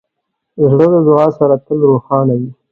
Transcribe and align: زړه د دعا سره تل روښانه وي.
زړه 0.69 0.85
د 0.93 0.95
دعا 1.07 1.27
سره 1.39 1.55
تل 1.65 1.79
روښانه 1.89 2.33
وي. 2.39 2.51